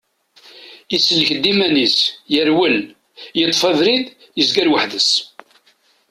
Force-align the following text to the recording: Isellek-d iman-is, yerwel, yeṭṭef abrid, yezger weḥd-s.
Isellek-d 0.95 1.43
iman-is, 1.51 1.97
yerwel, 2.33 2.77
yeṭṭef 3.37 3.61
abrid, 3.69 4.05
yezger 4.37 4.67
weḥd-s. 4.71 5.11